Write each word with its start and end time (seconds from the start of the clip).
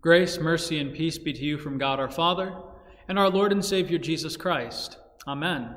Grace, 0.00 0.38
mercy, 0.38 0.78
and 0.78 0.94
peace 0.94 1.18
be 1.18 1.32
to 1.32 1.44
you 1.44 1.58
from 1.58 1.76
God 1.76 1.98
our 1.98 2.10
Father 2.10 2.54
and 3.08 3.18
our 3.18 3.28
Lord 3.28 3.50
and 3.50 3.64
Savior 3.64 3.98
Jesus 3.98 4.36
Christ. 4.36 4.96
Amen. 5.26 5.74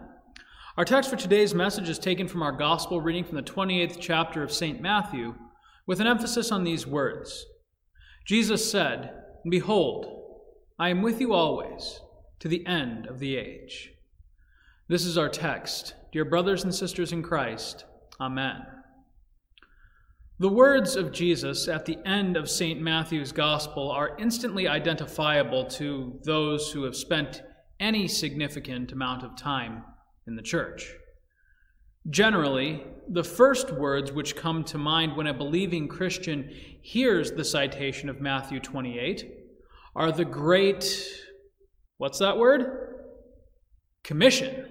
Our 0.78 0.86
text 0.86 1.10
for 1.10 1.16
today's 1.16 1.56
message 1.56 1.90
is 1.90 1.98
taken 1.98 2.28
from 2.28 2.44
our 2.44 2.52
gospel 2.52 3.02
reading 3.02 3.24
from 3.24 3.38
the 3.38 3.42
28th 3.42 3.98
chapter 4.00 4.44
of 4.44 4.52
St. 4.52 4.80
Matthew, 4.80 5.34
with 5.88 6.00
an 6.00 6.06
emphasis 6.06 6.52
on 6.52 6.64
these 6.64 6.86
words 6.86 7.48
Jesus 8.24 8.70
said, 8.70 9.12
Behold, 9.50 10.06
I 10.78 10.90
am 10.90 11.02
with 11.02 11.20
you 11.20 11.34
always, 11.34 12.00
to 12.42 12.48
the 12.48 12.66
end 12.68 13.08
of 13.08 13.18
the 13.18 13.36
age. 13.36 13.92
This 14.88 15.04
is 15.04 15.18
our 15.18 15.30
text. 15.30 15.96
Dear 16.12 16.26
brothers 16.26 16.64
and 16.64 16.76
sisters 16.76 17.12
in 17.12 17.24
Christ, 17.24 17.86
Amen. 18.20 18.62
The 20.42 20.50
words 20.50 20.96
of 20.96 21.12
Jesus 21.12 21.68
at 21.68 21.86
the 21.86 22.00
end 22.04 22.36
of 22.36 22.50
St. 22.50 22.82
Matthew's 22.82 23.32
Gospel 23.32 23.92
are 23.92 24.18
instantly 24.18 24.68
identifiable 24.68 25.66
to 25.66 26.20
those 26.24 26.72
who 26.72 26.82
have 26.86 26.96
spent 26.96 27.44
any 27.80 28.08
significant 28.08 28.92
amount 28.92 29.22
of 29.22 29.36
time 29.36 29.84
in 30.26 30.36
the 30.36 30.42
church. 30.42 30.96
Generally, 32.10 32.84
the 33.08 33.24
first 33.24 33.72
words 33.72 34.12
which 34.12 34.36
come 34.36 34.64
to 34.64 34.80
mind 34.80 35.16
when 35.16 35.28
a 35.28 35.34
believing 35.36 35.88
Christian 35.88 36.50
hears 36.82 37.32
the 37.32 37.46
citation 37.46 38.10
of 38.10 38.20
Matthew 38.20 38.60
28 38.60 39.32
are 39.96 40.12
the 40.12 40.26
great, 40.26 41.08
what's 41.98 42.18
that 42.18 42.40
word? 42.40 42.96
Commission. 44.04 44.66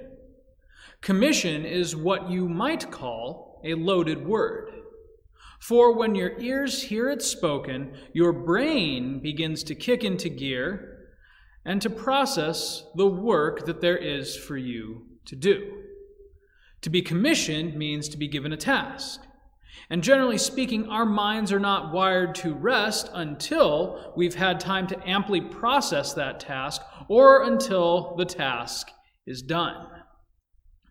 Commission 1.01 1.65
is 1.65 1.95
what 1.95 2.29
you 2.29 2.49
might 2.49 2.91
call 2.91 3.63
a 3.65 3.75
loaded 3.75 4.27
word. 4.27 4.80
For 5.61 5.95
when 5.95 6.15
your 6.15 6.39
ears 6.41 6.83
hear 6.85 7.11
it 7.11 7.23
spoken, 7.23 7.93
your 8.15 8.33
brain 8.33 9.21
begins 9.21 9.63
to 9.65 9.75
kick 9.75 10.03
into 10.03 10.31
gear 10.31 11.09
and 11.65 11.83
to 11.83 11.91
process 11.91 12.85
the 12.95 13.07
work 13.07 13.67
that 13.67 13.83
there 13.83 13.99
is 13.99 14.35
for 14.37 14.57
you 14.57 15.07
to 15.27 15.37
do. 15.37 15.83
To 16.81 16.91
be 16.91 17.03
commissioned 17.03 17.77
means 17.77 18.09
to 18.09 18.17
be 18.17 18.27
given 18.27 18.55
a 18.55 18.57
task. 18.57 19.21
And 19.91 20.03
generally 20.03 20.39
speaking, 20.39 20.89
our 20.89 21.05
minds 21.05 21.53
are 21.53 21.61
not 21.61 21.93
wired 21.93 22.35
to 22.37 22.55
rest 22.55 23.11
until 23.13 24.15
we've 24.17 24.35
had 24.35 24.61
time 24.61 24.87
to 24.87 25.09
amply 25.09 25.43
process 25.43 26.15
that 26.15 26.41
task 26.41 26.81
or 27.09 27.45
until 27.45 28.15
the 28.17 28.25
task 28.25 28.89
is 29.27 29.43
done 29.43 30.00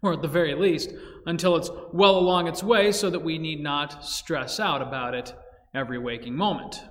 or 0.02 0.14
at 0.14 0.22
the 0.22 0.28
very 0.28 0.56
least, 0.56 0.94
until 1.26 1.56
it's 1.56 1.70
well 1.92 2.18
along 2.18 2.48
its 2.48 2.64
way 2.64 2.92
so 2.92 3.10
that 3.10 3.20
we 3.20 3.38
need 3.38 3.62
not 3.62 4.04
stress 4.06 4.60
out 4.60 4.82
about 4.82 5.14
it 5.14 5.34
every 5.74 6.00
waking 6.00 6.36
moment. 6.36 6.82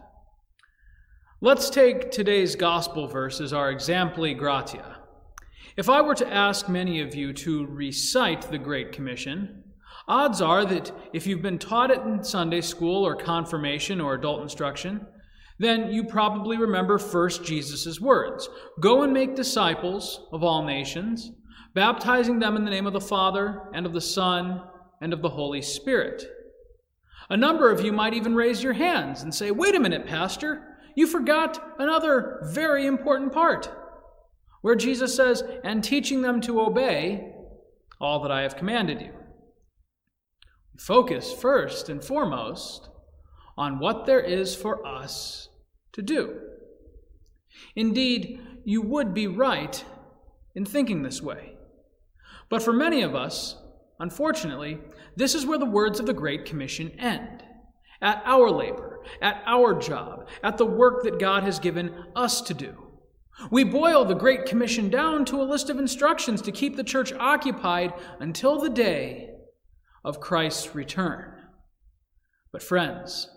Let's 1.40 1.70
take 1.70 2.10
today's 2.10 2.56
gospel 2.56 3.06
verse 3.06 3.40
as 3.40 3.52
our 3.52 3.72
exempli 3.72 4.36
gratia. 4.36 4.98
If 5.76 5.88
I 5.88 6.02
were 6.02 6.16
to 6.16 6.32
ask 6.32 6.68
many 6.68 7.00
of 7.00 7.14
you 7.14 7.32
to 7.34 7.64
recite 7.66 8.42
the 8.42 8.58
Great 8.58 8.90
Commission, 8.90 9.62
odds 10.08 10.42
are 10.42 10.64
that 10.64 10.90
if 11.12 11.26
you've 11.26 11.42
been 11.42 11.58
taught 11.58 11.92
it 11.92 12.00
in 12.00 12.24
Sunday 12.24 12.60
school 12.60 13.06
or 13.06 13.14
confirmation 13.14 14.00
or 14.00 14.14
adult 14.14 14.42
instruction, 14.42 15.06
then 15.60 15.92
you 15.92 16.04
probably 16.04 16.56
remember 16.56 16.98
first 16.98 17.44
Jesus' 17.44 18.00
words 18.00 18.48
Go 18.80 19.02
and 19.02 19.12
make 19.12 19.36
disciples 19.36 20.26
of 20.32 20.42
all 20.42 20.64
nations 20.64 21.30
baptizing 21.78 22.40
them 22.40 22.56
in 22.56 22.64
the 22.64 22.72
name 22.72 22.88
of 22.88 22.92
the 22.92 23.00
Father, 23.00 23.62
and 23.72 23.86
of 23.86 23.92
the 23.92 24.00
Son, 24.00 24.60
and 25.00 25.12
of 25.12 25.22
the 25.22 25.28
Holy 25.28 25.62
Spirit. 25.62 26.24
A 27.30 27.36
number 27.36 27.70
of 27.70 27.80
you 27.82 27.92
might 27.92 28.14
even 28.14 28.34
raise 28.34 28.64
your 28.64 28.72
hands 28.72 29.22
and 29.22 29.32
say, 29.32 29.52
Wait 29.52 29.76
a 29.76 29.78
minute, 29.78 30.04
Pastor, 30.04 30.76
you 30.96 31.06
forgot 31.06 31.76
another 31.78 32.40
very 32.52 32.84
important 32.84 33.32
part, 33.32 33.70
where 34.62 34.74
Jesus 34.74 35.14
says, 35.14 35.44
And 35.62 35.84
teaching 35.84 36.20
them 36.20 36.40
to 36.40 36.60
obey 36.60 37.32
all 38.00 38.22
that 38.22 38.32
I 38.32 38.42
have 38.42 38.56
commanded 38.56 39.00
you. 39.00 39.12
Focus 40.80 41.32
first 41.32 41.88
and 41.88 42.02
foremost 42.02 42.88
on 43.56 43.78
what 43.78 44.04
there 44.04 44.20
is 44.20 44.56
for 44.56 44.84
us 44.84 45.48
to 45.92 46.02
do. 46.02 46.40
Indeed, 47.76 48.40
you 48.64 48.82
would 48.82 49.14
be 49.14 49.28
right 49.28 49.84
in 50.56 50.64
thinking 50.64 51.04
this 51.04 51.22
way. 51.22 51.57
But 52.48 52.62
for 52.62 52.72
many 52.72 53.02
of 53.02 53.14
us, 53.14 53.56
unfortunately, 53.98 54.78
this 55.16 55.34
is 55.34 55.44
where 55.44 55.58
the 55.58 55.66
words 55.66 56.00
of 56.00 56.06
the 56.06 56.14
Great 56.14 56.44
Commission 56.44 56.90
end. 56.98 57.42
At 58.00 58.22
our 58.24 58.50
labor, 58.50 59.00
at 59.20 59.42
our 59.44 59.74
job, 59.74 60.28
at 60.42 60.56
the 60.56 60.66
work 60.66 61.02
that 61.02 61.18
God 61.18 61.42
has 61.42 61.58
given 61.58 61.92
us 62.14 62.40
to 62.42 62.54
do. 62.54 62.74
We 63.50 63.64
boil 63.64 64.04
the 64.04 64.14
Great 64.14 64.46
Commission 64.46 64.88
down 64.88 65.24
to 65.26 65.40
a 65.40 65.44
list 65.44 65.70
of 65.70 65.78
instructions 65.78 66.42
to 66.42 66.52
keep 66.52 66.76
the 66.76 66.84
church 66.84 67.12
occupied 67.12 67.92
until 68.20 68.60
the 68.60 68.70
day 68.70 69.30
of 70.04 70.20
Christ's 70.20 70.74
return. 70.74 71.34
But, 72.52 72.62
friends, 72.62 73.28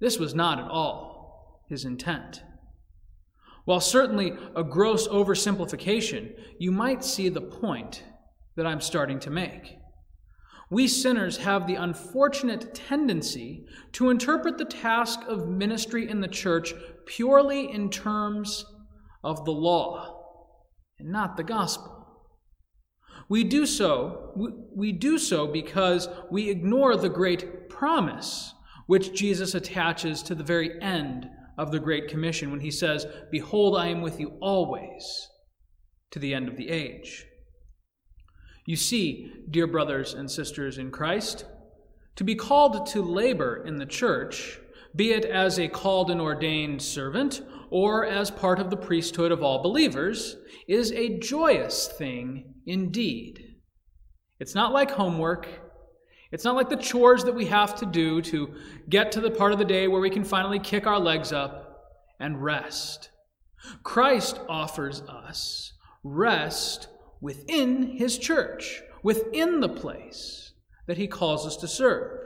this 0.00 0.18
was 0.18 0.34
not 0.34 0.58
at 0.58 0.70
all 0.70 1.62
his 1.68 1.84
intent. 1.84 2.42
While 3.64 3.80
certainly 3.80 4.34
a 4.56 4.64
gross 4.64 5.06
oversimplification, 5.08 6.32
you 6.58 6.72
might 6.72 7.04
see 7.04 7.28
the 7.28 7.40
point 7.40 8.02
that 8.56 8.66
I'm 8.66 8.80
starting 8.80 9.18
to 9.20 9.30
make. 9.30 9.76
We 10.70 10.88
sinners 10.88 11.36
have 11.38 11.66
the 11.66 11.74
unfortunate 11.74 12.74
tendency 12.74 13.66
to 13.92 14.08
interpret 14.08 14.56
the 14.56 14.64
task 14.64 15.20
of 15.28 15.46
ministry 15.46 16.08
in 16.08 16.20
the 16.20 16.28
church 16.28 16.72
purely 17.04 17.70
in 17.70 17.90
terms 17.90 18.64
of 19.22 19.44
the 19.44 19.52
law 19.52 20.22
and 20.98 21.10
not 21.10 21.36
the 21.36 21.42
gospel. 21.42 22.02
We 23.28 23.44
do 23.44 23.66
so, 23.66 24.32
we, 24.74 24.92
do 24.92 25.18
so 25.18 25.46
because 25.46 26.08
we 26.30 26.50
ignore 26.50 26.96
the 26.96 27.08
great 27.08 27.68
promise 27.68 28.54
which 28.86 29.14
Jesus 29.14 29.54
attaches 29.54 30.22
to 30.22 30.34
the 30.34 30.42
very 30.42 30.80
end 30.82 31.28
of 31.56 31.70
the 31.70 31.80
Great 31.80 32.08
Commission 32.08 32.50
when 32.50 32.60
he 32.60 32.70
says, 32.70 33.06
Behold, 33.30 33.76
I 33.76 33.88
am 33.88 34.02
with 34.02 34.18
you 34.18 34.38
always 34.40 35.28
to 36.10 36.18
the 36.18 36.34
end 36.34 36.48
of 36.48 36.56
the 36.56 36.68
age. 36.68 37.26
You 38.64 38.76
see, 38.76 39.32
dear 39.50 39.66
brothers 39.66 40.14
and 40.14 40.30
sisters 40.30 40.78
in 40.78 40.90
Christ, 40.90 41.44
to 42.16 42.24
be 42.24 42.34
called 42.34 42.86
to 42.86 43.02
labor 43.02 43.64
in 43.66 43.76
the 43.76 43.86
church, 43.86 44.60
be 44.94 45.12
it 45.12 45.24
as 45.24 45.58
a 45.58 45.68
called 45.68 46.10
and 46.10 46.20
ordained 46.20 46.82
servant 46.82 47.42
or 47.70 48.04
as 48.04 48.30
part 48.30 48.60
of 48.60 48.70
the 48.70 48.76
priesthood 48.76 49.32
of 49.32 49.42
all 49.42 49.62
believers, 49.62 50.36
is 50.68 50.92
a 50.92 51.18
joyous 51.18 51.88
thing 51.88 52.54
indeed. 52.66 53.56
It's 54.38 54.54
not 54.54 54.72
like 54.72 54.90
homework. 54.90 55.48
It's 56.30 56.44
not 56.44 56.54
like 56.54 56.68
the 56.68 56.76
chores 56.76 57.24
that 57.24 57.34
we 57.34 57.46
have 57.46 57.74
to 57.76 57.86
do 57.86 58.20
to 58.22 58.54
get 58.88 59.12
to 59.12 59.20
the 59.20 59.30
part 59.30 59.52
of 59.52 59.58
the 59.58 59.64
day 59.64 59.88
where 59.88 60.00
we 60.00 60.10
can 60.10 60.24
finally 60.24 60.58
kick 60.58 60.86
our 60.86 60.98
legs 60.98 61.32
up 61.32 61.84
and 62.20 62.42
rest. 62.42 63.10
Christ 63.82 64.40
offers 64.48 65.00
us 65.02 65.72
rest 66.04 66.88
within 67.22 67.96
his 67.96 68.18
church, 68.18 68.82
within 69.02 69.60
the 69.60 69.68
place 69.68 70.52
that 70.86 70.98
he 70.98 71.06
calls 71.06 71.46
us 71.46 71.56
to 71.56 71.68
serve. 71.68 72.18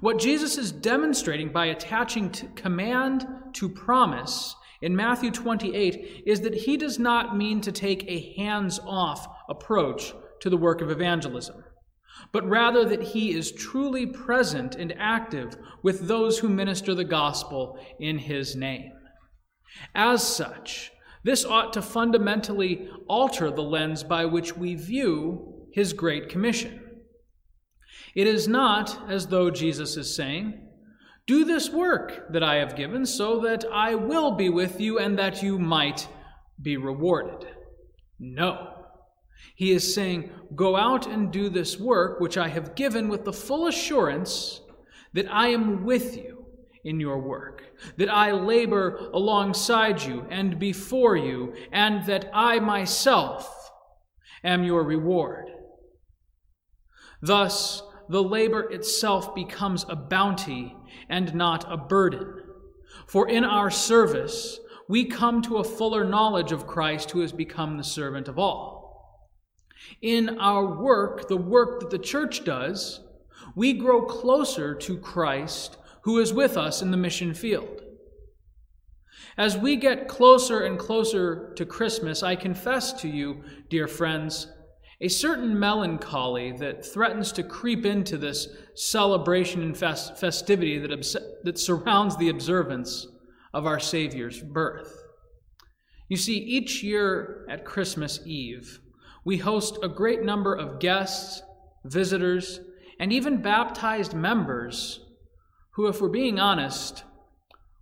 What 0.00 0.18
Jesus 0.18 0.58
is 0.58 0.72
demonstrating 0.72 1.50
by 1.50 1.66
attaching 1.66 2.30
to 2.32 2.46
command 2.48 3.26
to 3.54 3.68
promise 3.68 4.54
in 4.82 4.96
Matthew 4.96 5.30
28 5.30 6.24
is 6.26 6.40
that 6.40 6.54
he 6.54 6.76
does 6.76 6.98
not 6.98 7.36
mean 7.36 7.60
to 7.62 7.72
take 7.72 8.04
a 8.06 8.34
hands 8.36 8.80
off 8.84 9.26
approach 9.48 10.12
to 10.40 10.50
the 10.50 10.56
work 10.56 10.80
of 10.80 10.90
evangelism, 10.90 11.64
but 12.32 12.48
rather 12.48 12.84
that 12.84 13.02
he 13.02 13.32
is 13.32 13.52
truly 13.52 14.06
present 14.06 14.74
and 14.74 14.92
active 14.98 15.56
with 15.82 16.08
those 16.08 16.38
who 16.38 16.48
minister 16.48 16.94
the 16.94 17.04
gospel 17.04 17.78
in 18.00 18.18
his 18.18 18.56
name. 18.56 18.92
As 19.94 20.26
such, 20.26 20.90
this 21.24 21.44
ought 21.44 21.72
to 21.74 21.82
fundamentally 21.82 22.88
alter 23.08 23.50
the 23.50 23.62
lens 23.62 24.02
by 24.02 24.24
which 24.24 24.56
we 24.56 24.74
view 24.74 25.68
his 25.72 25.92
Great 25.92 26.28
Commission. 26.28 26.80
It 28.14 28.26
is 28.26 28.48
not 28.48 29.08
as 29.08 29.26
though 29.26 29.50
Jesus 29.50 29.96
is 29.96 30.14
saying, 30.14 30.60
Do 31.26 31.44
this 31.44 31.70
work 31.70 32.32
that 32.32 32.42
I 32.42 32.56
have 32.56 32.76
given 32.76 33.06
so 33.06 33.40
that 33.40 33.64
I 33.72 33.94
will 33.94 34.32
be 34.32 34.48
with 34.48 34.80
you 34.80 34.98
and 34.98 35.18
that 35.18 35.42
you 35.42 35.58
might 35.58 36.08
be 36.60 36.76
rewarded. 36.76 37.48
No. 38.18 38.68
He 39.54 39.72
is 39.72 39.94
saying, 39.94 40.30
Go 40.54 40.76
out 40.76 41.06
and 41.06 41.32
do 41.32 41.48
this 41.48 41.78
work 41.78 42.20
which 42.20 42.36
I 42.36 42.48
have 42.48 42.74
given 42.74 43.08
with 43.08 43.24
the 43.24 43.32
full 43.32 43.68
assurance 43.68 44.60
that 45.14 45.32
I 45.32 45.48
am 45.48 45.84
with 45.84 46.16
you 46.16 46.41
in 46.84 46.98
your 47.00 47.18
work, 47.18 47.62
that 47.96 48.12
I 48.12 48.32
labor 48.32 49.10
alongside 49.12 50.02
you 50.02 50.26
and 50.30 50.58
before 50.58 51.16
you, 51.16 51.54
and 51.70 52.04
that 52.06 52.30
I 52.34 52.58
myself 52.58 53.70
am 54.42 54.64
your 54.64 54.82
reward. 54.82 55.50
Thus, 57.20 57.82
the 58.08 58.22
labor 58.22 58.70
itself 58.70 59.34
becomes 59.34 59.86
a 59.88 59.96
bounty 59.96 60.76
and 61.08 61.34
not 61.34 61.64
a 61.72 61.76
burden. 61.76 62.42
For 63.06 63.28
in 63.28 63.44
our 63.44 63.70
service, 63.70 64.58
we 64.88 65.04
come 65.04 65.40
to 65.42 65.58
a 65.58 65.64
fuller 65.64 66.04
knowledge 66.04 66.52
of 66.52 66.66
Christ 66.66 67.12
who 67.12 67.20
has 67.20 67.32
become 67.32 67.76
the 67.76 67.84
servant 67.84 68.28
of 68.28 68.38
all. 68.38 68.82
In 70.00 70.38
our 70.38 70.80
work, 70.80 71.28
the 71.28 71.36
work 71.36 71.80
that 71.80 71.90
the 71.90 71.98
church 71.98 72.44
does, 72.44 73.00
we 73.54 73.72
grow 73.72 74.02
closer 74.02 74.74
to 74.74 74.98
Christ 74.98 75.76
who 76.02 76.18
is 76.18 76.32
with 76.32 76.56
us 76.56 76.82
in 76.82 76.90
the 76.90 76.96
mission 76.96 77.34
field. 77.34 77.80
As 79.36 79.56
we 79.56 79.76
get 79.76 80.08
closer 80.08 80.60
and 80.60 80.78
closer 80.78 81.52
to 81.54 81.64
Christmas, 81.64 82.22
I 82.22 82.36
confess 82.36 82.92
to 83.00 83.08
you, 83.08 83.42
dear 83.70 83.86
friends, 83.86 84.48
a 85.00 85.08
certain 85.08 85.58
melancholy 85.58 86.52
that 86.52 86.84
threatens 86.84 87.32
to 87.32 87.42
creep 87.42 87.84
into 87.86 88.16
this 88.18 88.48
celebration 88.74 89.62
and 89.62 89.76
fest- 89.76 90.18
festivity 90.18 90.78
that, 90.78 90.92
obs- 90.92 91.16
that 91.44 91.58
surrounds 91.58 92.16
the 92.16 92.28
observance 92.28 93.06
of 93.54 93.66
our 93.66 93.80
Savior's 93.80 94.40
birth. 94.40 95.02
You 96.08 96.16
see, 96.16 96.36
each 96.36 96.82
year 96.82 97.46
at 97.48 97.64
Christmas 97.64 98.20
Eve, 98.26 98.80
we 99.24 99.38
host 99.38 99.78
a 99.82 99.88
great 99.88 100.22
number 100.22 100.54
of 100.54 100.78
guests, 100.78 101.42
visitors, 101.84 102.60
and 103.00 103.12
even 103.12 103.42
baptized 103.42 104.14
members 104.14 105.01
who, 105.72 105.86
if 105.86 106.00
we're 106.00 106.08
being 106.08 106.38
honest, 106.38 107.04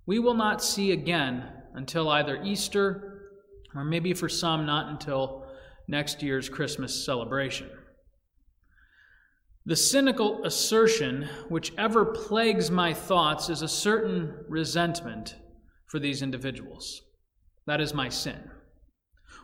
we 0.07 0.19
will 0.19 0.35
not 0.35 0.63
see 0.63 0.93
again 0.93 1.45
until 1.75 2.09
either 2.09 2.43
Easter 2.43 3.11
or 3.75 3.85
maybe 3.85 4.13
for 4.13 4.29
some 4.29 4.67
not 4.67 4.89
until 4.89 5.47
next 5.87 6.23
year's 6.23 6.49
Christmas 6.49 7.05
celebration. 7.05 7.69
The 9.67 9.77
cynical 9.77 10.45
assertion 10.45 11.29
which 11.49 11.73
ever 11.77 12.05
plagues 12.05 12.71
my 12.71 12.95
thoughts 12.95 13.49
is 13.49 13.63
a 13.63 13.69
certain 13.69 14.35
resentment 14.49 15.37
for 15.87 15.99
these 15.99 16.23
individuals. 16.23 17.03
That 17.67 17.81
is 17.81 17.93
my 17.93 18.09
sin. 18.09 18.51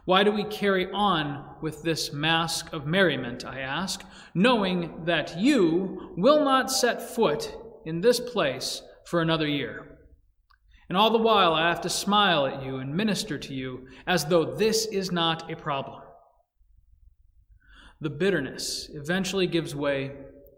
Why 0.05 0.23
do 0.23 0.31
we 0.31 0.45
carry 0.45 0.91
on 0.93 1.45
with 1.61 1.83
this 1.83 2.13
mask 2.13 2.73
of 2.73 2.87
merriment, 2.87 3.45
I 3.45 3.61
ask, 3.61 4.05
knowing 4.35 5.05
that 5.05 5.39
you 5.39 6.15
will 6.17 6.45
not 6.45 6.71
set 6.71 7.03
foot 7.03 7.53
in 7.87 8.03
this 8.03 8.21
place 8.21 8.83
for 9.07 9.23
another 9.23 9.49
year? 9.49 9.99
And 10.89 10.99
all 10.99 11.11
the 11.11 11.19
while 11.19 11.55
I 11.55 11.69
have 11.69 11.81
to 11.81 11.89
smile 11.89 12.47
at 12.47 12.63
you 12.63 12.77
and 12.77 12.95
minister 12.95 13.39
to 13.39 13.55
you 13.55 13.89
as 14.07 14.27
though 14.27 14.45
this 14.45 14.85
is 14.87 15.11
not 15.11 15.51
a 15.51 15.57
problem 15.57 16.03
the 18.01 18.11
bitterness 18.11 18.91
eventually 18.93 19.47
gives 19.47 19.75
way 19.75 20.13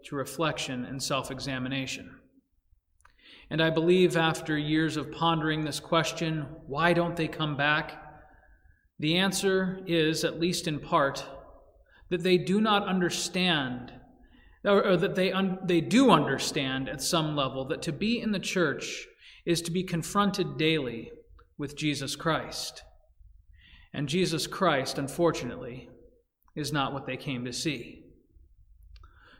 to 0.05 0.15
reflection 0.15 0.85
and 0.85 1.01
self 1.01 1.31
examination. 1.31 2.15
And 3.49 3.61
I 3.61 3.69
believe 3.69 4.17
after 4.17 4.57
years 4.57 4.97
of 4.97 5.11
pondering 5.11 5.63
this 5.63 5.79
question, 5.79 6.45
why 6.67 6.93
don't 6.93 7.15
they 7.15 7.27
come 7.27 7.57
back? 7.57 8.03
The 8.99 9.17
answer 9.17 9.79
is, 9.87 10.23
at 10.23 10.39
least 10.39 10.67
in 10.67 10.79
part, 10.79 11.25
that 12.09 12.21
they 12.21 12.37
do 12.37 12.59
not 12.61 12.87
understand, 12.87 13.93
or, 14.69 14.85
or 14.85 14.97
that 14.97 15.15
they, 15.15 15.31
un- 15.31 15.59
they 15.63 15.81
do 15.81 16.11
understand 16.11 16.87
at 16.87 17.01
some 17.01 17.35
level 17.35 17.65
that 17.65 17.81
to 17.83 17.91
be 17.91 18.21
in 18.21 18.31
the 18.31 18.39
church 18.39 19.07
is 19.45 19.61
to 19.63 19.71
be 19.71 19.83
confronted 19.83 20.57
daily 20.57 21.11
with 21.57 21.75
Jesus 21.75 22.15
Christ. 22.15 22.83
And 23.93 24.07
Jesus 24.07 24.47
Christ, 24.47 24.97
unfortunately, 24.97 25.89
is 26.55 26.71
not 26.71 26.93
what 26.93 27.05
they 27.05 27.17
came 27.17 27.45
to 27.45 27.53
see. 27.53 28.03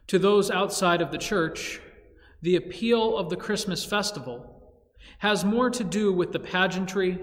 To 0.08 0.18
those 0.18 0.50
outside 0.50 1.02
of 1.02 1.12
the 1.12 1.18
church, 1.18 1.80
the 2.42 2.56
appeal 2.56 3.16
of 3.18 3.30
the 3.30 3.36
Christmas 3.36 3.86
festival 3.86 4.74
has 5.20 5.46
more 5.46 5.70
to 5.70 5.84
do 5.84 6.12
with 6.12 6.32
the 6.32 6.40
pageantry, 6.40 7.20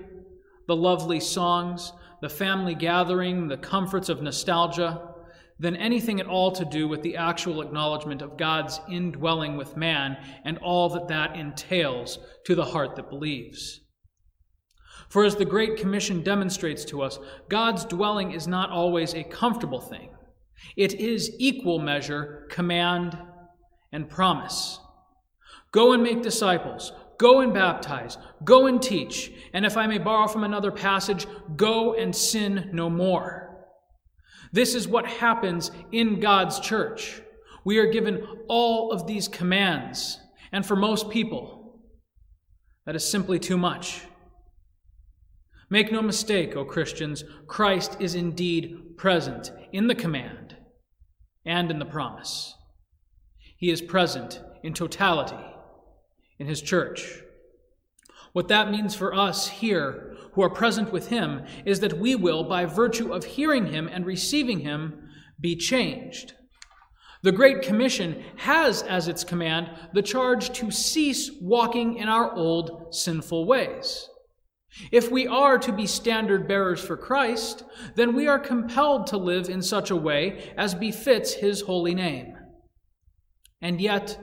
the 0.69 0.77
lovely 0.77 1.19
songs, 1.19 1.93
the 2.21 2.29
family 2.29 2.75
gathering, 2.75 3.49
the 3.49 3.57
comforts 3.57 4.09
of 4.09 4.23
nostalgia, 4.23 5.15
than 5.59 5.77
anything 5.77 6.21
at 6.21 6.27
all 6.27 6.53
to 6.53 6.65
do 6.65 6.87
with 6.87 7.03
the 7.03 7.17
actual 7.17 7.63
acknowledgement 7.63 8.23
of 8.23 8.37
God's 8.37 8.81
indwelling 8.91 9.57
with 9.57 9.77
man 9.77 10.17
and 10.45 10.59
all 10.59 10.89
that 10.91 11.09
that 11.09 11.37
entails 11.37 12.19
to 12.45 12.55
the 12.55 12.67
heart 12.67 12.97
that 12.97 13.09
believes. 13.09 13.81
For 15.09 15.25
as 15.25 15.37
the 15.37 15.45
Great 15.45 15.77
Commission 15.77 16.23
demonstrates 16.23 16.85
to 16.87 17.03
us, 17.03 17.19
God's 17.49 17.85
dwelling 17.85 18.33
is 18.33 18.47
not 18.47 18.71
always 18.71 19.15
a 19.15 19.25
comfortable 19.25 19.81
thing. 19.81 20.11
It 20.77 20.95
is 20.95 21.35
equal 21.39 21.79
measure 21.79 22.47
command 22.51 23.17
and 23.93 24.11
promise. 24.11 24.81
Go 25.73 25.93
and 25.93 26.03
make 26.03 26.23
disciples. 26.23 26.93
Go 27.19 27.41
and 27.41 27.55
baptize. 27.55 28.19
Go 28.45 28.67
and 28.67 28.83
teach. 28.83 29.33
And 29.53 29.65
if 29.65 29.77
I 29.77 29.87
may 29.87 29.99
borrow 29.99 30.27
from 30.27 30.45
another 30.45 30.71
passage, 30.71 31.27
go 31.57 31.95
and 31.95 32.15
sin 32.15 32.71
no 32.73 32.91
more. 32.91 33.46
This 34.57 34.75
is 34.75 34.89
what 34.89 35.07
happens 35.07 35.71
in 35.93 36.19
God's 36.19 36.61
church. 36.61 37.21
We 37.67 37.77
are 37.77 37.93
given 37.93 38.27
all 38.49 38.91
of 38.91 39.07
these 39.07 39.29
commands. 39.29 40.19
And 40.51 40.65
for 40.65 40.75
most 40.75 41.11
people, 41.11 41.83
that 42.87 42.97
is 42.97 43.07
simply 43.07 43.39
too 43.39 43.59
much. 43.59 44.01
Make 45.69 45.93
no 45.93 46.01
mistake, 46.01 46.57
O 46.57 46.65
Christians, 46.65 47.23
Christ 47.47 47.99
is 48.01 48.15
indeed 48.15 48.97
present 48.97 49.53
in 49.75 49.89
the 49.89 49.95
command 49.95 50.57
and 51.45 51.71
in 51.71 51.79
the 51.79 51.85
promise. 51.85 52.55
He 53.59 53.71
is 53.71 53.83
present 53.83 54.41
in 54.63 54.73
totality 54.73 55.45
in 56.39 56.47
His 56.47 56.63
church. 56.63 57.21
What 58.37 58.49
that 58.49 58.71
means 58.71 58.95
for 58.95 59.15
us 59.15 59.49
here 59.49 60.15
who 60.35 60.43
are 60.43 60.51
present 60.51 60.93
with 60.93 61.09
Him 61.09 61.47
is 61.65 61.81
that 61.81 61.99
we 61.99 62.15
will, 62.15 62.45
by 62.45 62.67
virtue 62.67 63.15
of 63.15 63.25
hearing 63.25 63.69
Him 63.69 63.89
and 63.91 64.05
receiving 64.05 64.61
Him, 64.61 65.09
be 65.41 65.57
changed. 65.57 66.35
The 67.23 67.33
Great 67.33 67.63
Commission 67.63 68.23
has 68.37 68.83
as 68.83 69.09
its 69.09 69.25
command 69.25 69.71
the 69.95 70.03
charge 70.03 70.51
to 70.59 70.71
cease 70.71 71.31
walking 71.41 71.97
in 71.97 72.11
our 72.11 72.31
old 72.31 72.95
sinful 72.95 73.47
ways. 73.47 74.07
If 74.93 75.11
we 75.11 75.27
are 75.27 75.57
to 75.57 75.73
be 75.73 75.87
standard 75.87 76.47
bearers 76.47 76.85
for 76.85 76.99
Christ, 76.99 77.65
then 77.95 78.15
we 78.15 78.29
are 78.29 78.39
compelled 78.39 79.07
to 79.07 79.17
live 79.17 79.49
in 79.49 79.63
such 79.63 79.91
a 79.91 79.97
way 79.97 80.53
as 80.59 80.75
befits 80.75 81.33
his 81.33 81.63
holy 81.63 81.95
name. 81.95 82.37
And 83.63 83.81
yet, 83.81 84.23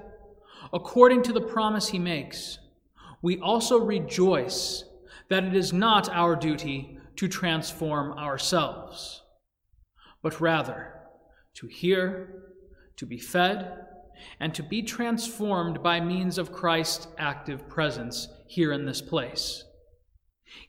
according 0.72 1.24
to 1.24 1.34
the 1.34 1.42
promise 1.42 1.88
he 1.88 1.98
makes, 1.98 2.60
we 3.24 3.40
also 3.40 3.80
rejoice 3.80 4.84
that 5.30 5.46
it 5.46 5.56
is 5.56 5.74
not 5.74 6.10
our 6.10 6.36
duty 6.36 7.00
to 7.16 7.28
transform 7.28 8.12
ourselves, 8.20 9.24
but 10.22 10.42
rather 10.42 10.94
to 11.56 11.68
hear, 11.68 12.44
to 12.98 13.06
be 13.06 13.18
fed, 13.18 13.80
and 14.40 14.54
to 14.54 14.62
be 14.62 14.82
transformed 14.82 15.82
by 15.82 16.00
means 16.00 16.38
of 16.38 16.52
Christ's 16.52 17.08
active 17.18 17.68
presence 17.70 18.28
here 18.48 18.74
in 18.74 18.86
this 18.86 19.02
place. 19.02 19.64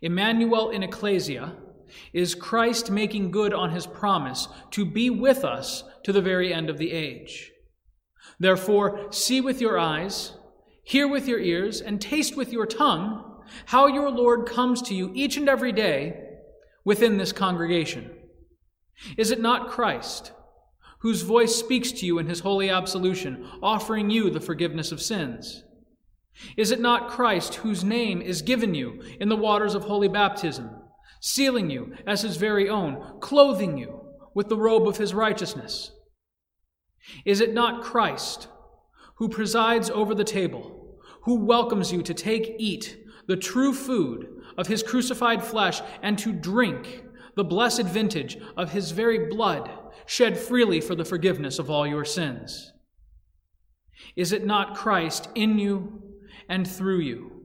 Emmanuel 0.00 0.70
in 0.70 0.82
Ecclesia 0.82 1.56
is 2.12 2.34
Christ 2.34 2.90
making 2.90 3.32
good 3.32 3.52
on 3.52 3.70
his 3.70 3.86
promise 3.86 4.48
to 4.70 4.84
be 4.84 5.10
with 5.10 5.44
us 5.44 5.82
to 6.04 6.12
the 6.12 6.22
very 6.22 6.54
end 6.54 6.70
of 6.70 6.78
the 6.78 6.92
age. 6.92 7.50
Therefore, 8.38 9.10
see 9.10 9.40
with 9.40 9.60
your 9.60 9.78
eyes, 9.78 10.32
hear 10.84 11.08
with 11.08 11.26
your 11.26 11.40
ears, 11.40 11.80
and 11.80 12.00
taste 12.00 12.36
with 12.36 12.52
your 12.52 12.66
tongue 12.66 13.42
how 13.66 13.86
your 13.86 14.10
Lord 14.10 14.46
comes 14.46 14.80
to 14.82 14.94
you 14.94 15.10
each 15.14 15.36
and 15.36 15.48
every 15.48 15.72
day 15.72 16.20
within 16.84 17.16
this 17.16 17.32
congregation. 17.32 18.10
Is 19.16 19.30
it 19.30 19.40
not 19.40 19.68
Christ 19.68 20.32
whose 21.00 21.22
voice 21.22 21.54
speaks 21.54 21.92
to 21.92 22.06
you 22.06 22.18
in 22.18 22.26
his 22.28 22.40
holy 22.40 22.70
absolution, 22.70 23.48
offering 23.62 24.08
you 24.08 24.30
the 24.30 24.40
forgiveness 24.40 24.92
of 24.92 25.02
sins? 25.02 25.64
Is 26.56 26.70
it 26.70 26.80
not 26.80 27.10
Christ 27.10 27.56
whose 27.56 27.84
name 27.84 28.20
is 28.20 28.42
given 28.42 28.74
you 28.74 29.02
in 29.20 29.28
the 29.28 29.36
waters 29.36 29.74
of 29.74 29.84
holy 29.84 30.08
baptism, 30.08 30.70
sealing 31.20 31.70
you 31.70 31.94
as 32.06 32.22
his 32.22 32.36
very 32.36 32.68
own, 32.68 33.18
clothing 33.20 33.78
you 33.78 34.00
with 34.34 34.48
the 34.48 34.56
robe 34.56 34.88
of 34.88 34.96
his 34.96 35.14
righteousness? 35.14 35.92
Is 37.24 37.40
it 37.40 37.52
not 37.52 37.82
Christ 37.82 38.48
who 39.16 39.28
presides 39.28 39.90
over 39.90 40.14
the 40.14 40.24
table, 40.24 40.98
who 41.22 41.36
welcomes 41.36 41.92
you 41.92 42.02
to 42.02 42.14
take, 42.14 42.56
eat 42.58 42.98
the 43.26 43.36
true 43.36 43.72
food 43.72 44.28
of 44.58 44.66
his 44.66 44.82
crucified 44.82 45.42
flesh 45.42 45.80
and 46.02 46.18
to 46.18 46.32
drink 46.32 47.04
the 47.36 47.44
blessed 47.44 47.82
vintage 47.82 48.36
of 48.56 48.72
his 48.72 48.90
very 48.90 49.28
blood 49.28 49.70
shed 50.06 50.38
freely 50.38 50.80
for 50.80 50.94
the 50.94 51.04
forgiveness 51.04 51.58
of 51.58 51.70
all 51.70 51.86
your 51.86 52.04
sins? 52.04 52.72
Is 54.16 54.32
it 54.32 54.44
not 54.44 54.76
Christ 54.76 55.28
in 55.34 55.58
you 55.58 56.02
and 56.48 56.68
through 56.68 57.00
you, 57.00 57.44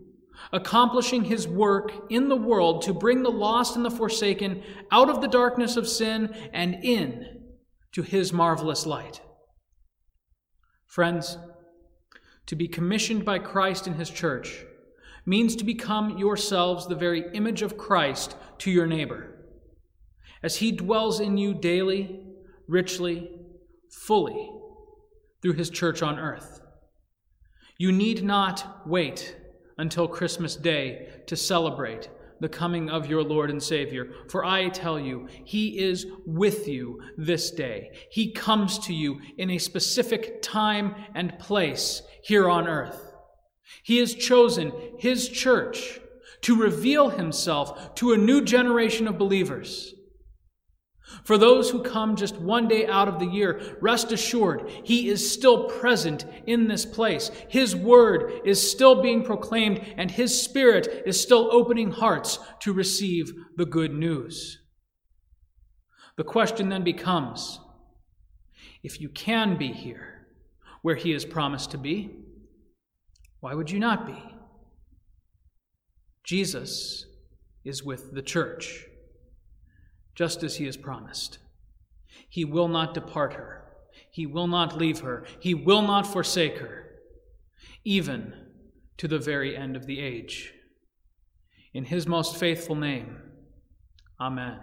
accomplishing 0.51 1.23
his 1.23 1.47
work 1.47 1.91
in 2.09 2.27
the 2.27 2.35
world 2.35 2.81
to 2.83 2.93
bring 2.93 3.23
the 3.23 3.31
lost 3.31 3.75
and 3.75 3.85
the 3.85 3.91
forsaken 3.91 4.61
out 4.91 5.09
of 5.09 5.21
the 5.21 5.27
darkness 5.27 5.77
of 5.77 5.87
sin 5.87 6.35
and 6.53 6.83
in 6.83 7.25
to 7.93 8.01
his 8.01 8.33
marvelous 8.33 8.85
light. 8.85 9.21
Friends, 10.85 11.37
to 12.49 12.55
be 12.55 12.67
commissioned 12.67 13.23
by 13.23 13.37
Christ 13.37 13.85
in 13.85 13.93
his 13.93 14.09
church 14.09 14.65
means 15.23 15.55
to 15.55 15.63
become 15.63 16.17
yourselves 16.17 16.87
the 16.87 16.95
very 16.95 17.25
image 17.35 17.61
of 17.61 17.77
Christ 17.77 18.35
to 18.57 18.71
your 18.71 18.87
neighbor, 18.87 19.35
as 20.41 20.55
he 20.55 20.71
dwells 20.71 21.19
in 21.19 21.37
you 21.37 21.53
daily, 21.53 22.25
richly, 22.67 23.29
fully, 23.91 24.51
through 25.43 25.53
his 25.53 25.69
church 25.69 26.01
on 26.01 26.17
earth. 26.17 26.59
You 27.77 27.91
need 27.91 28.23
not 28.23 28.81
wait 28.87 29.37
until 29.77 30.07
Christmas 30.07 30.55
Day 30.55 31.21
to 31.27 31.35
celebrate 31.35 32.09
the 32.39 32.49
coming 32.49 32.89
of 32.89 33.07
your 33.07 33.23
Lord 33.23 33.49
and 33.49 33.61
Savior. 33.61 34.11
For 34.29 34.45
I 34.45 34.69
tell 34.69 34.99
you, 34.99 35.27
He 35.43 35.79
is 35.79 36.07
with 36.25 36.67
you 36.67 37.01
this 37.17 37.51
day. 37.51 37.91
He 38.09 38.31
comes 38.31 38.79
to 38.79 38.93
you 38.93 39.19
in 39.37 39.49
a 39.49 39.57
specific 39.57 40.41
time 40.41 40.95
and 41.15 41.37
place 41.39 42.01
here 42.21 42.49
on 42.49 42.67
earth. 42.67 43.13
He 43.83 43.97
has 43.97 44.13
chosen 44.15 44.71
His 44.97 45.29
church 45.29 45.99
to 46.41 46.55
reveal 46.55 47.09
Himself 47.09 47.95
to 47.95 48.13
a 48.13 48.17
new 48.17 48.41
generation 48.41 49.07
of 49.07 49.17
believers. 49.17 49.93
For 51.23 51.37
those 51.37 51.69
who 51.69 51.81
come 51.81 52.15
just 52.15 52.37
one 52.37 52.67
day 52.67 52.87
out 52.87 53.07
of 53.07 53.19
the 53.19 53.25
year, 53.25 53.77
rest 53.81 54.11
assured, 54.11 54.69
He 54.83 55.09
is 55.09 55.31
still 55.31 55.69
present 55.69 56.25
in 56.45 56.67
this 56.67 56.85
place. 56.85 57.31
His 57.49 57.75
word 57.75 58.41
is 58.45 58.71
still 58.71 59.01
being 59.01 59.23
proclaimed, 59.23 59.81
and 59.97 60.11
His 60.11 60.39
Spirit 60.39 61.03
is 61.05 61.19
still 61.19 61.49
opening 61.51 61.91
hearts 61.91 62.39
to 62.61 62.73
receive 62.73 63.33
the 63.57 63.65
good 63.65 63.93
news. 63.93 64.59
The 66.15 66.23
question 66.23 66.69
then 66.69 66.83
becomes 66.83 67.59
if 68.83 69.01
you 69.01 69.09
can 69.09 69.57
be 69.57 69.69
here 69.69 70.27
where 70.81 70.95
He 70.95 71.13
is 71.13 71.25
promised 71.25 71.71
to 71.71 71.77
be, 71.77 72.11
why 73.39 73.53
would 73.53 73.71
you 73.71 73.79
not 73.79 74.05
be? 74.05 74.21
Jesus 76.23 77.05
is 77.63 77.83
with 77.83 78.13
the 78.13 78.21
church 78.21 78.85
just 80.19 80.43
as 80.43 80.57
he 80.57 80.65
has 80.65 80.75
promised. 80.75 81.37
He 82.27 82.43
will 82.43 82.67
not 82.67 82.93
depart 82.93 83.35
her. 83.35 83.63
He 84.11 84.25
will 84.25 84.47
not 84.47 84.77
leave 84.77 84.99
her. 84.99 85.23
He 85.39 85.53
will 85.53 85.81
not 85.81 86.05
forsake 86.05 86.57
her, 86.57 86.89
even 87.85 88.33
to 88.97 89.07
the 89.07 89.17
very 89.17 89.55
end 89.55 89.77
of 89.77 89.85
the 89.85 90.01
age. 90.01 90.53
In 91.73 91.85
his 91.85 92.05
most 92.05 92.35
faithful 92.35 92.75
name, 92.75 93.15
Amen. 94.19 94.59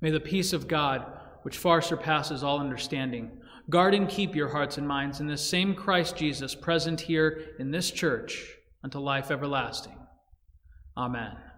May 0.00 0.08
the 0.08 0.20
peace 0.20 0.54
of 0.54 0.68
God, 0.68 1.04
which 1.42 1.58
far 1.58 1.82
surpasses 1.82 2.42
all 2.42 2.60
understanding, 2.60 3.42
guard 3.68 3.92
and 3.92 4.08
keep 4.08 4.34
your 4.34 4.48
hearts 4.48 4.78
and 4.78 4.88
minds 4.88 5.20
in 5.20 5.26
this 5.26 5.46
same 5.46 5.74
Christ 5.74 6.16
Jesus 6.16 6.54
present 6.54 7.02
here 7.02 7.56
in 7.58 7.70
this 7.70 7.90
church 7.90 8.54
unto 8.82 8.98
life 8.98 9.30
everlasting. 9.30 9.98
Amen. 10.96 11.51